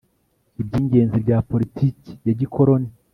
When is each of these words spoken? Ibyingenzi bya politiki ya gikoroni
Ibyingenzi 0.61 1.17
bya 1.25 1.37
politiki 1.49 2.09
ya 2.25 2.33
gikoroni 2.39 2.89